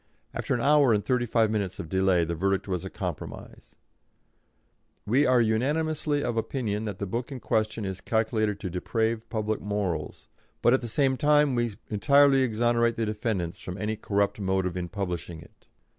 After 0.33 0.55
an 0.55 0.61
hour 0.61 0.93
and 0.93 1.05
thirty 1.05 1.27
five 1.27 1.51
minutes 1.51 1.77
of 1.77 1.87
delay 1.87 2.25
the 2.25 2.33
verdict 2.33 2.67
was 2.67 2.83
a 2.83 2.89
compromise: 2.89 3.75
"We 5.05 5.27
are 5.27 5.39
unanimously 5.39 6.23
of 6.23 6.37
opinion 6.37 6.85
that 6.85 6.97
the 6.97 7.05
book 7.05 7.31
in 7.31 7.39
question 7.39 7.85
is 7.85 8.01
calculated 8.01 8.59
to 8.61 8.69
deprave 8.71 9.29
public 9.29 9.61
morals, 9.61 10.27
but 10.63 10.73
at 10.73 10.81
the 10.81 10.87
same 10.87 11.17
time 11.17 11.53
we 11.53 11.75
entirely 11.91 12.41
exonerate 12.41 12.95
the 12.95 13.05
defendants 13.05 13.59
from 13.59 13.77
any 13.77 13.95
corrupt 13.95 14.39
motive 14.39 14.75
in 14.75 14.89
publishing 14.89 15.39
it." 15.39 15.67